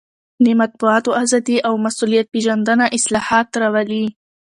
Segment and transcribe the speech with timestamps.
[0.45, 4.05] د مطبوعاتو ازادي او مسوولیت پېژندنه اصلاحات راولي.